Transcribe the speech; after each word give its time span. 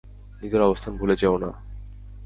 নিজের 0.41 0.61
অবস্থান 0.61 0.93
ভুলে 0.97 1.15
যেও 1.15 1.35
না। 1.37 1.49